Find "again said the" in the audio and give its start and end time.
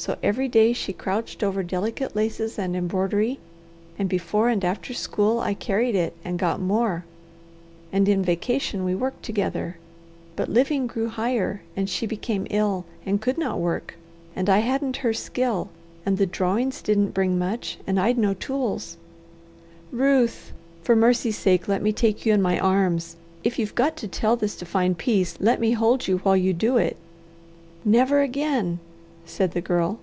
28.22-29.60